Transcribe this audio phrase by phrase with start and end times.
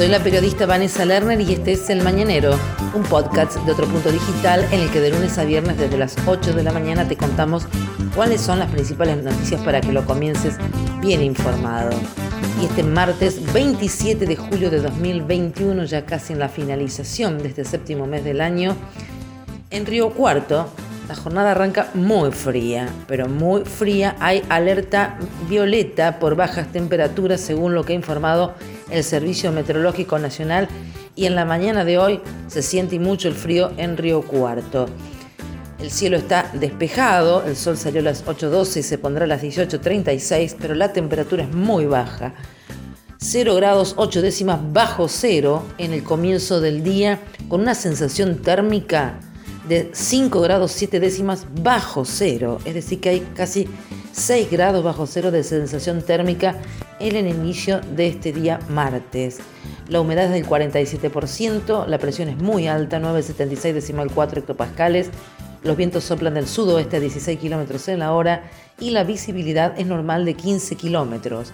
[0.00, 2.58] Soy la periodista Vanessa Lerner y este es El Mañanero,
[2.94, 6.16] un podcast de otro punto digital en el que de lunes a viernes desde las
[6.26, 7.66] 8 de la mañana te contamos
[8.16, 10.56] cuáles son las principales noticias para que lo comiences
[11.02, 11.90] bien informado.
[12.62, 17.66] Y este martes 27 de julio de 2021, ya casi en la finalización de este
[17.66, 18.76] séptimo mes del año,
[19.68, 20.72] en Río Cuarto
[21.10, 24.14] la jornada arranca muy fría, pero muy fría.
[24.20, 28.54] Hay alerta violeta por bajas temperaturas según lo que ha informado
[28.90, 30.68] el Servicio Meteorológico Nacional
[31.16, 34.86] y en la mañana de hoy se siente mucho el frío en Río Cuarto.
[35.78, 39.42] El cielo está despejado, el sol salió a las 8.12 y se pondrá a las
[39.42, 42.34] 18.36, pero la temperatura es muy baja.
[43.18, 49.20] 0 grados 8 décimas bajo cero en el comienzo del día, con una sensación térmica
[49.68, 53.68] de 5 grados 7 décimas bajo cero, es decir, que hay casi
[54.12, 56.56] 6 grados bajo cero de sensación térmica
[57.00, 59.38] en el inicio de este día martes.
[59.88, 65.10] La humedad es del 47%, la presión es muy alta, 9,76 decimal 4 hectopascales,
[65.62, 68.44] los vientos soplan del sudoeste a 16 kilómetros en la hora
[68.78, 71.52] y la visibilidad es normal de 15 kilómetros.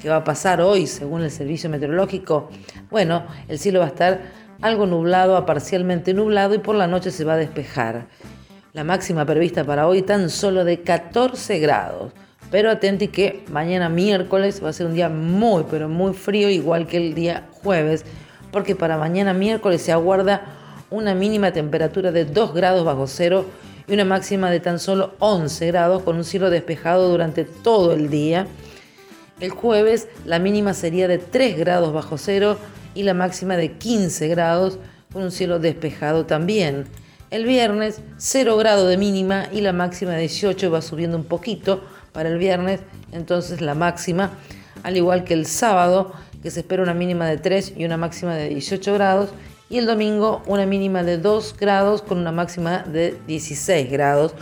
[0.00, 2.50] ¿Qué va a pasar hoy según el servicio meteorológico?
[2.90, 4.20] Bueno, el cielo va a estar
[4.60, 8.06] algo nublado a parcialmente nublado y por la noche se va a despejar.
[8.74, 12.12] La máxima prevista para hoy tan solo de 14 grados.
[12.50, 16.86] Pero atenti que mañana miércoles va a ser un día muy, pero muy frío, igual
[16.86, 18.04] que el día jueves,
[18.50, 20.42] porque para mañana miércoles se aguarda
[20.90, 23.44] una mínima temperatura de 2 grados bajo cero
[23.86, 28.10] y una máxima de tan solo 11 grados con un cielo despejado durante todo el
[28.10, 28.46] día.
[29.40, 32.58] El jueves la mínima sería de 3 grados bajo cero
[32.94, 34.78] y la máxima de 15 grados
[35.12, 36.86] con un cielo despejado también.
[37.30, 41.82] El viernes 0 grado de mínima y la máxima de 18 va subiendo un poquito
[42.12, 42.80] para el viernes,
[43.12, 44.30] entonces la máxima,
[44.82, 48.34] al igual que el sábado, que se espera una mínima de 3 y una máxima
[48.34, 49.30] de 18 grados,
[49.70, 54.34] y el domingo una mínima de 2 grados con una máxima de 16 grados,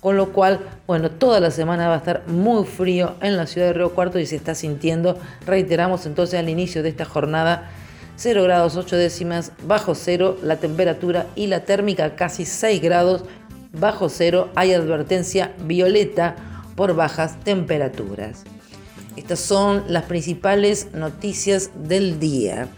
[0.00, 3.68] con lo cual, bueno, toda la semana va a estar muy frío en la ciudad
[3.68, 7.70] de Río Cuarto y se está sintiendo, reiteramos entonces al inicio de esta jornada,
[8.16, 13.24] 0 grados 8 décimas bajo cero la temperatura y la térmica casi 6 grados
[13.72, 14.48] bajo cero.
[14.54, 16.36] Hay advertencia violeta
[16.78, 18.44] por bajas temperaturas.
[19.16, 22.68] Estas son las principales noticias del día.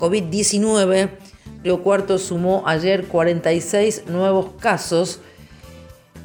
[0.00, 1.10] COVID-19,
[1.62, 5.20] Río Cuarto sumó ayer 46 nuevos casos.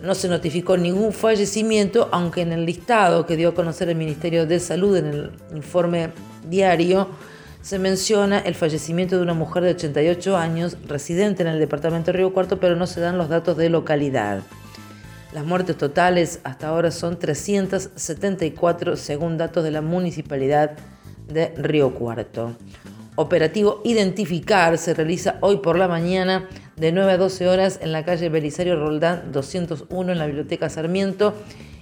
[0.01, 4.45] No se notificó ningún fallecimiento, aunque en el listado que dio a conocer el Ministerio
[4.45, 6.11] de Salud en el informe
[6.49, 7.09] diario,
[7.61, 12.19] se menciona el fallecimiento de una mujer de 88 años residente en el departamento de
[12.19, 14.43] Río Cuarto, pero no se dan los datos de localidad.
[15.33, 20.77] Las muertes totales hasta ahora son 374 según datos de la municipalidad
[21.27, 22.55] de Río Cuarto.
[23.15, 28.05] Operativo Identificar se realiza hoy por la mañana de 9 a 12 horas en la
[28.05, 31.33] calle Belisario Roldán 201 en la Biblioteca Sarmiento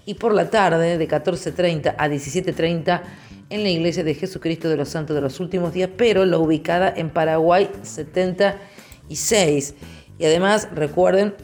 [0.06, 3.01] y por la tarde de 14.30 a 17.30
[3.50, 6.91] en la Iglesia de Jesucristo de los Santos de los Últimos Días, pero la ubicada
[6.95, 9.75] en Paraguay 76.
[10.17, 11.35] Y además recuerden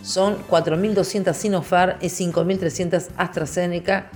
[0.04, 4.12] son 4.200 Sinofar y 5.300 AstraZeneca,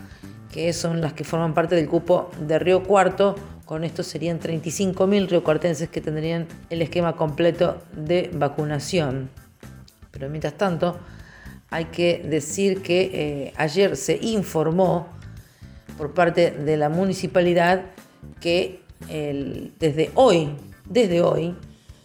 [0.51, 3.36] que son las que forman parte del cupo de Río Cuarto.
[3.66, 9.30] Con esto serían 35.000 riocuartenses que tendrían el esquema completo de vacunación.
[10.12, 11.00] Pero mientras tanto,
[11.69, 15.07] hay que decir que eh, ayer se informó
[15.98, 17.86] por parte de la municipalidad
[18.40, 18.81] que
[19.80, 20.50] desde hoy,
[20.86, 21.56] desde hoy,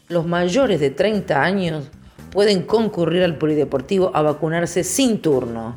[0.09, 1.91] los mayores de 30 años
[2.33, 5.77] pueden concurrir al polideportivo a vacunarse sin turno.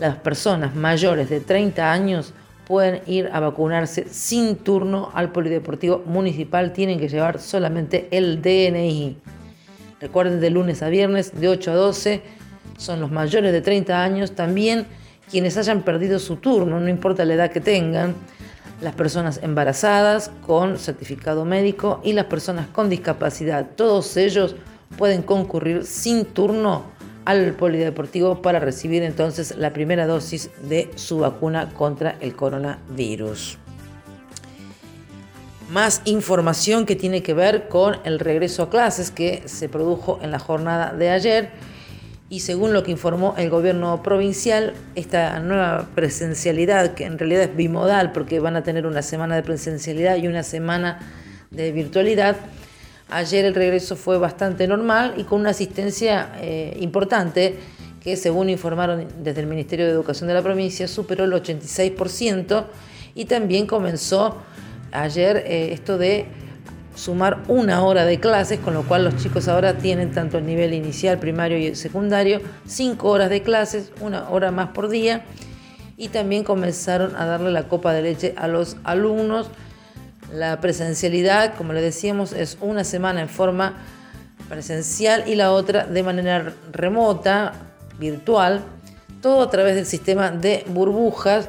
[0.00, 2.32] Las personas mayores de 30 años
[2.66, 9.18] pueden ir a vacunarse sin turno al polideportivo municipal, tienen que llevar solamente el DNI.
[10.00, 12.22] Recuerden de lunes a viernes de 8 a 12
[12.78, 14.86] son los mayores de 30 años, también
[15.30, 18.14] quienes hayan perdido su turno, no importa la edad que tengan,
[18.80, 23.68] las personas embarazadas con certificado médico y las personas con discapacidad.
[23.76, 24.56] Todos ellos
[24.96, 26.84] pueden concurrir sin turno
[27.24, 33.58] al polideportivo para recibir entonces la primera dosis de su vacuna contra el coronavirus.
[35.70, 40.30] Más información que tiene que ver con el regreso a clases que se produjo en
[40.30, 41.50] la jornada de ayer
[42.28, 47.56] y según lo que informó el gobierno provincial, esta nueva presencialidad, que en realidad es
[47.56, 50.98] bimodal porque van a tener una semana de presencialidad y una semana
[51.50, 52.36] de virtualidad,
[53.10, 57.56] ayer el regreso fue bastante normal y con una asistencia eh, importante
[58.00, 62.64] que según informaron desde el Ministerio de Educación de la provincia superó el 86%
[63.14, 64.36] y también comenzó
[64.92, 66.26] ayer eh, esto de
[66.94, 70.74] sumar una hora de clases, con lo cual los chicos ahora tienen tanto el nivel
[70.74, 75.24] inicial, primario y secundario, cinco horas de clases, una hora más por día,
[75.96, 79.50] y también comenzaron a darle la copa de leche a los alumnos.
[80.32, 83.74] La presencialidad, como le decíamos, es una semana en forma
[84.48, 87.52] presencial y la otra de manera remota,
[87.98, 88.62] virtual,
[89.20, 91.48] todo a través del sistema de burbujas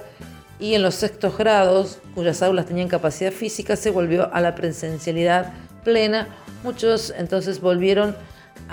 [0.59, 5.53] y en los sextos grados, cuyas aulas tenían capacidad física, se volvió a la presencialidad
[5.83, 6.27] plena.
[6.63, 8.15] Muchos entonces volvieron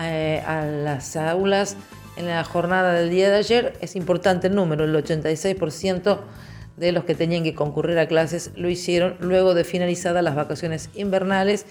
[0.00, 1.76] eh, a las aulas
[2.16, 3.76] en la jornada del día de ayer.
[3.80, 6.18] Es importante el número, el 86%
[6.80, 10.88] de los que tenían que concurrir a clases lo hicieron luego de finalizadas las vacaciones
[10.94, 11.66] invernales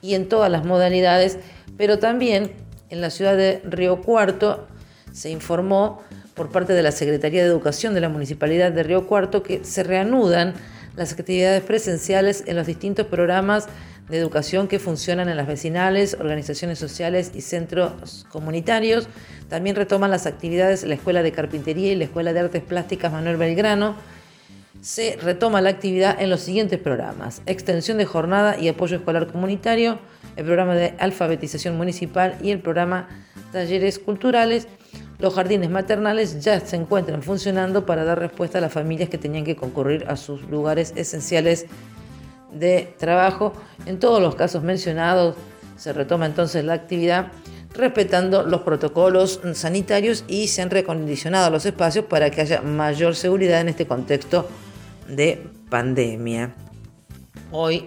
[0.00, 1.38] y en todas las modalidades,
[1.76, 2.52] pero también
[2.88, 4.66] en la ciudad de Río Cuarto
[5.12, 6.00] se informó
[6.34, 9.82] por parte de la Secretaría de Educación de la Municipalidad de Río Cuarto que se
[9.82, 10.54] reanudan
[10.96, 13.66] las actividades presenciales en los distintos programas
[14.08, 19.08] de educación que funcionan en las vecinales, organizaciones sociales y centros comunitarios.
[19.50, 23.36] También retoman las actividades la Escuela de Carpintería y la Escuela de Artes Plásticas Manuel
[23.36, 24.15] Belgrano.
[24.80, 27.42] Se retoma la actividad en los siguientes programas.
[27.46, 29.98] Extensión de jornada y apoyo escolar comunitario,
[30.36, 33.08] el programa de alfabetización municipal y el programa
[33.52, 34.68] talleres culturales.
[35.18, 39.44] Los jardines maternales ya se encuentran funcionando para dar respuesta a las familias que tenían
[39.44, 41.66] que concurrir a sus lugares esenciales
[42.52, 43.54] de trabajo.
[43.86, 45.36] En todos los casos mencionados
[45.76, 47.32] se retoma entonces la actividad
[47.74, 53.60] respetando los protocolos sanitarios y se han recondicionado los espacios para que haya mayor seguridad
[53.60, 54.48] en este contexto
[55.08, 56.54] de pandemia.
[57.52, 57.84] Hoy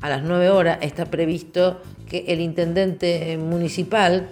[0.00, 4.28] a las 9 horas está previsto que el intendente municipal,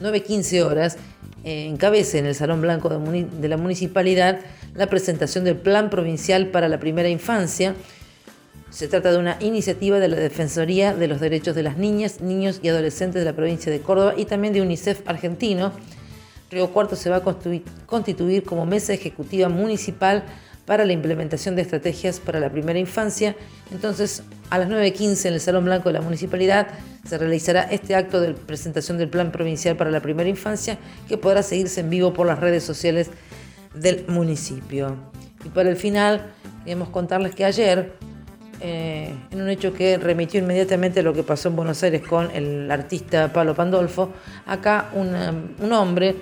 [0.00, 0.96] 9.15 horas,
[1.44, 4.40] encabece en el Salón Blanco de la Municipalidad
[4.74, 7.74] la presentación del Plan Provincial para la Primera Infancia.
[8.70, 12.60] Se trata de una iniciativa de la Defensoría de los Derechos de las Niñas, Niños
[12.62, 15.72] y Adolescentes de la provincia de Córdoba y también de UNICEF argentino.
[16.50, 17.22] Río Cuarto se va a
[17.86, 20.24] constituir como mesa ejecutiva municipal
[20.66, 23.36] para la implementación de estrategias para la primera infancia.
[23.70, 26.66] Entonces, a las 9.15 en el Salón Blanco de la Municipalidad
[27.08, 30.76] se realizará este acto de presentación del Plan Provincial para la Primera Infancia
[31.08, 33.10] que podrá seguirse en vivo por las redes sociales
[33.74, 34.96] del municipio.
[35.44, 36.32] Y para el final,
[36.64, 37.92] queremos contarles que ayer,
[38.60, 42.68] eh, en un hecho que remitió inmediatamente lo que pasó en Buenos Aires con el
[42.72, 44.12] artista Pablo Pandolfo,
[44.46, 46.16] acá un hombre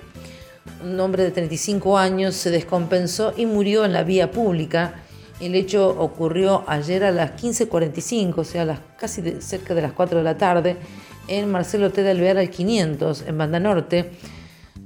[0.83, 4.95] un hombre de 35 años se descompensó y murió en la vía pública.
[5.39, 10.19] El hecho ocurrió ayer a las 15.45, o sea, las, casi cerca de las 4
[10.19, 10.77] de la tarde,
[11.27, 12.03] en Marcelo T.
[12.03, 14.11] de Alvear al 500, en Banda Norte.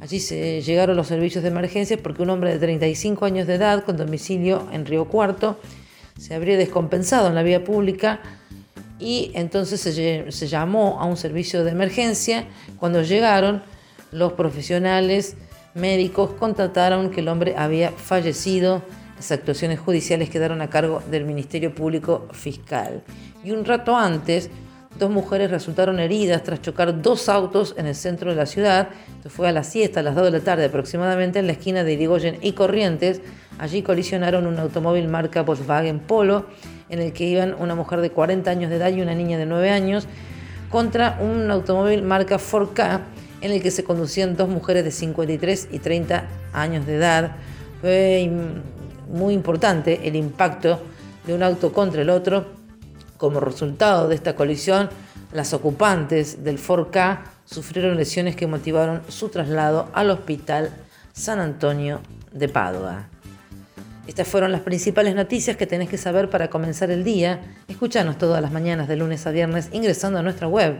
[0.01, 3.83] Allí se llegaron los servicios de emergencia porque un hombre de 35 años de edad,
[3.83, 5.59] con domicilio en Río Cuarto,
[6.17, 8.21] se habría descompensado en la vía pública
[8.97, 12.45] y entonces se, se llamó a un servicio de emergencia.
[12.79, 13.61] Cuando llegaron,
[14.11, 15.35] los profesionales
[15.79, 18.81] médicos constataron que el hombre había fallecido.
[19.15, 23.01] Las actuaciones judiciales quedaron a cargo del Ministerio Público Fiscal.
[23.43, 24.49] Y un rato antes,
[24.97, 28.89] dos mujeres resultaron heridas tras chocar dos autos en el centro de la ciudad.
[29.17, 31.83] Esto fue a la siesta, a las 2 de la tarde aproximadamente, en la esquina
[31.83, 33.21] de Irigoyen y Corrientes.
[33.57, 36.45] Allí colisionaron un automóvil marca Volkswagen Polo,
[36.89, 39.45] en el que iban una mujer de 40 años de edad y una niña de
[39.45, 40.07] 9 años,
[40.69, 43.01] contra un automóvil marca 4K,
[43.41, 47.35] en el que se conducían dos mujeres de 53 y 30 años de edad.
[47.81, 48.29] Fue
[49.09, 50.79] muy importante el impacto
[51.25, 52.59] de un auto contra el otro
[53.19, 54.89] como resultado de esta colisión,
[55.33, 60.71] las ocupantes del 4K sufrieron lesiones que motivaron su traslado al Hospital
[61.11, 61.99] San Antonio
[62.31, 63.09] de Padua.
[64.07, 67.41] Estas fueron las principales noticias que tenés que saber para comenzar el día.
[67.67, 70.79] Escúchanos todas las mañanas de lunes a viernes ingresando a nuestra web.